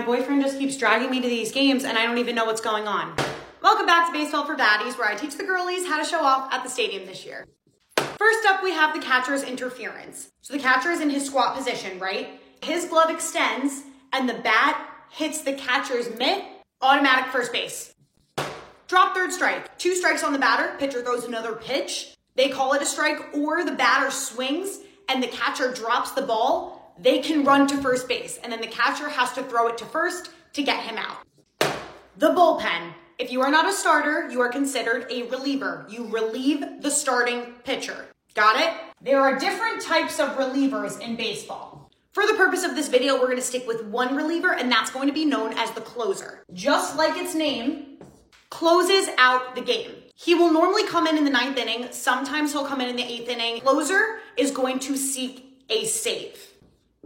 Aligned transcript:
My 0.00 0.06
boyfriend 0.06 0.40
just 0.40 0.58
keeps 0.58 0.78
dragging 0.78 1.10
me 1.10 1.20
to 1.20 1.28
these 1.28 1.52
games 1.52 1.84
and 1.84 1.98
I 1.98 2.06
don't 2.06 2.16
even 2.16 2.34
know 2.34 2.46
what's 2.46 2.62
going 2.62 2.88
on. 2.88 3.14
Welcome 3.62 3.84
back 3.84 4.06
to 4.06 4.12
Baseball 4.14 4.46
for 4.46 4.56
Baddies, 4.56 4.96
where 4.96 5.06
I 5.06 5.14
teach 5.14 5.36
the 5.36 5.44
girlies 5.44 5.86
how 5.86 6.02
to 6.02 6.08
show 6.08 6.24
off 6.24 6.50
at 6.54 6.62
the 6.62 6.70
stadium 6.70 7.04
this 7.04 7.26
year. 7.26 7.46
First 8.16 8.46
up, 8.46 8.62
we 8.62 8.72
have 8.72 8.94
the 8.94 9.02
catcher's 9.02 9.42
interference. 9.42 10.30
So 10.40 10.54
the 10.54 10.58
catcher 10.58 10.90
is 10.90 11.02
in 11.02 11.10
his 11.10 11.26
squat 11.26 11.54
position, 11.54 11.98
right? 11.98 12.40
His 12.62 12.86
glove 12.86 13.10
extends 13.10 13.82
and 14.14 14.26
the 14.26 14.38
bat 14.38 14.82
hits 15.10 15.42
the 15.42 15.52
catcher's 15.52 16.08
mitt, 16.16 16.46
automatic 16.80 17.30
first 17.30 17.52
base. 17.52 17.92
Drop 18.88 19.14
third 19.14 19.34
strike. 19.34 19.76
Two 19.76 19.94
strikes 19.94 20.24
on 20.24 20.32
the 20.32 20.38
batter, 20.38 20.78
pitcher 20.78 21.02
throws 21.02 21.26
another 21.26 21.52
pitch. 21.52 22.14
They 22.36 22.48
call 22.48 22.72
it 22.72 22.80
a 22.80 22.86
strike, 22.86 23.34
or 23.34 23.66
the 23.66 23.72
batter 23.72 24.10
swings 24.10 24.78
and 25.10 25.22
the 25.22 25.28
catcher 25.28 25.70
drops 25.74 26.12
the 26.12 26.22
ball 26.22 26.79
they 26.98 27.20
can 27.20 27.44
run 27.44 27.66
to 27.68 27.76
first 27.78 28.08
base, 28.08 28.38
and 28.42 28.52
then 28.52 28.60
the 28.60 28.66
catcher 28.66 29.08
has 29.08 29.32
to 29.34 29.42
throw 29.42 29.68
it 29.68 29.78
to 29.78 29.84
first 29.84 30.30
to 30.54 30.62
get 30.62 30.82
him 30.84 30.96
out. 30.96 31.18
The 32.16 32.28
bullpen. 32.28 32.92
If 33.18 33.30
you 33.30 33.42
are 33.42 33.50
not 33.50 33.68
a 33.68 33.72
starter, 33.72 34.30
you 34.30 34.40
are 34.40 34.48
considered 34.48 35.06
a 35.10 35.24
reliever. 35.24 35.86
You 35.90 36.06
relieve 36.06 36.64
the 36.80 36.90
starting 36.90 37.52
pitcher. 37.64 38.06
Got 38.34 38.60
it? 38.60 38.72
There 39.02 39.20
are 39.20 39.38
different 39.38 39.82
types 39.82 40.18
of 40.18 40.30
relievers 40.30 41.00
in 41.00 41.16
baseball. 41.16 41.90
For 42.12 42.26
the 42.26 42.34
purpose 42.34 42.64
of 42.64 42.74
this 42.74 42.88
video, 42.88 43.20
we're 43.20 43.28
gonna 43.28 43.40
stick 43.40 43.66
with 43.66 43.84
one 43.84 44.16
reliever, 44.16 44.54
and 44.54 44.70
that's 44.70 44.90
going 44.90 45.06
to 45.06 45.14
be 45.14 45.24
known 45.24 45.52
as 45.54 45.70
the 45.72 45.80
closer. 45.80 46.44
Just 46.52 46.96
like 46.96 47.16
its 47.16 47.34
name, 47.34 47.98
closes 48.50 49.08
out 49.16 49.54
the 49.54 49.60
game. 49.60 49.92
He 50.14 50.34
will 50.34 50.52
normally 50.52 50.86
come 50.86 51.06
in 51.06 51.16
in 51.16 51.24
the 51.24 51.30
ninth 51.30 51.56
inning. 51.56 51.88
Sometimes 51.92 52.52
he'll 52.52 52.66
come 52.66 52.80
in 52.80 52.88
in 52.88 52.96
the 52.96 53.04
eighth 53.04 53.28
inning. 53.28 53.60
Closer 53.60 54.18
is 54.36 54.50
going 54.50 54.78
to 54.80 54.96
seek 54.96 55.64
a 55.70 55.84
save. 55.84 56.49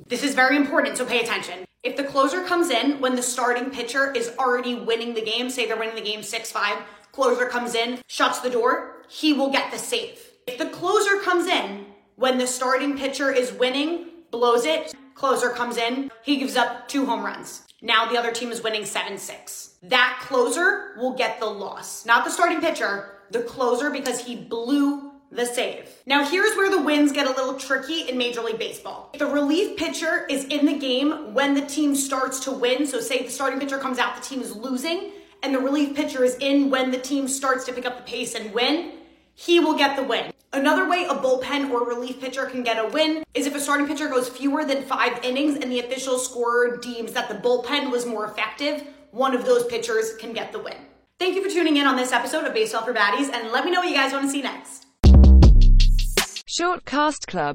This 0.07 0.23
is 0.23 0.35
very 0.35 0.57
important, 0.57 0.99
so 0.99 1.07
pay 1.07 1.21
attention. 1.21 1.65
If 1.83 1.97
the 1.97 2.05
closer 2.05 2.43
comes 2.45 2.69
in 2.69 3.01
when 3.01 3.15
the 3.15 3.23
starting 3.23 3.71
pitcher 3.71 4.13
is 4.13 4.35
already 4.39 4.75
winning 4.75 5.15
the 5.15 5.25
game, 5.25 5.49
say 5.49 5.67
they're 5.67 5.79
winning 5.79 5.95
the 5.95 6.03
game 6.03 6.23
6 6.23 6.53
5, 6.53 6.79
closer 7.13 7.47
comes 7.47 7.75
in, 7.75 8.01
shuts 8.07 8.41
the 8.41 8.51
door, 8.51 9.03
he 9.09 9.33
will 9.33 9.51
get 9.51 9.71
the 9.71 9.79
save. 9.79 10.19
If 10.47 10.59
the 10.59 10.69
closer 10.69 11.21
comes 11.21 11.47
in 11.47 11.87
when 12.17 12.39
the 12.39 12.47
starting 12.47 12.99
pitcher 12.99 13.31
is 13.31 13.53
winning, 13.53 14.07
blows 14.31 14.67
it, 14.67 14.95
closer 15.15 15.51
comes 15.51 15.77
in, 15.77 16.11
he 16.23 16.39
gives 16.39 16.57
up 16.57 16.89
two 16.89 17.07
home 17.07 17.25
runs. 17.25 17.63
Now 17.81 18.11
the 18.11 18.19
other 18.19 18.33
team 18.33 18.51
is 18.51 18.63
winning 18.63 18.85
7 18.85 19.17
6. 19.17 19.77
That 19.85 20.19
closer 20.23 20.95
will 20.99 21.15
get 21.15 21.39
the 21.39 21.47
loss. 21.47 22.05
Not 22.05 22.25
the 22.25 22.31
starting 22.31 22.61
pitcher, 22.61 23.21
the 23.31 23.43
closer 23.43 23.91
because 23.91 24.25
he 24.25 24.37
blew 24.37 25.04
the 25.35 25.45
save. 25.45 25.89
Now, 26.07 26.25
here's 26.25 26.57
where 26.57 26.71
the 26.71 26.83
wins 26.83 27.13
get 27.13 27.27
a 27.27 27.31
little 27.31 27.55
tricky 27.55 28.09
in 28.09 28.17
Major 28.17 28.41
League 28.41 28.59
Baseball. 28.59 29.11
If 29.13 29.19
the 29.19 29.27
relief 29.27 29.77
pitcher 29.77 30.27
is 30.31 30.45
in 30.45 30.67
the 30.67 30.79
game 30.79 31.35
when 31.35 31.55
the 31.55 31.67
team 31.67 31.95
starts 31.95 32.41
to 32.45 32.53
win, 32.53 32.87
so 32.87 33.01
say 33.01 33.25
the 33.25 33.31
starting 33.31 33.59
pitcher 33.59 33.79
comes 33.79 33.99
out, 33.99 34.17
the 34.17 34.23
team 34.23 34.41
is 34.41 34.55
losing, 34.55 35.11
and 35.43 35.55
the 35.55 35.59
relief 35.59 35.97
pitcher 35.97 36.25
is 36.25 36.37
in 36.37 36.71
when 36.71 36.91
the 36.91 36.99
team 36.99 37.29
starts 37.29 37.65
to 37.67 37.73
pick 37.73 37.85
up 37.85 37.97
the 37.97 38.11
pace 38.11 38.35
and 38.35 38.55
win, 38.55 38.93
he 39.35 39.61
will 39.61 39.77
get 39.77 39.97
the 39.97 40.03
win. 40.03 40.33
Another 40.53 40.89
way 40.89 41.05
a 41.05 41.15
bullpen 41.15 41.71
or 41.71 41.85
relief 41.85 42.21
pitcher 42.21 42.47
can 42.47 42.63
get 42.63 42.79
a 42.79 42.89
win 42.89 43.25
is 43.35 43.47
if 43.47 43.57
a 43.57 43.61
starting 43.61 43.89
pitcher 43.89 44.09
goes 44.09 44.29
fewer 44.29 44.65
than 44.65 44.85
five 44.85 45.19
innings 45.25 45.57
and 45.57 45.71
the 45.71 45.81
official 45.81 46.17
scorer 46.17 46.77
deems 46.77 47.13
that 47.13 47.29
the 47.29 47.35
bullpen 47.35 47.91
was 47.91 48.07
more 48.07 48.25
effective, 48.25 48.85
one 49.11 49.35
of 49.35 49.45
those 49.45 49.67
pitchers 49.67 50.15
can 50.15 50.33
get 50.33 50.53
the 50.53 50.61
win. 50.61 50.77
Thank 51.19 51.35
you 51.35 51.43
for 51.43 51.51
tuning 51.51 51.77
in 51.77 51.87
on 51.87 51.97
this 51.97 52.13
episode 52.13 52.45
of 52.45 52.55
Baseball 52.55 52.85
for 52.85 52.95
Baddies, 52.95 53.33
and 53.33 53.51
let 53.51 53.65
me 53.65 53.71
know 53.71 53.81
what 53.81 53.89
you 53.89 53.95
guys 53.95 54.13
want 54.13 54.25
to 54.27 54.31
see 54.31 54.43
next. 54.43 54.84
Short 56.57 56.85
Cast 56.85 57.27
Club 57.27 57.53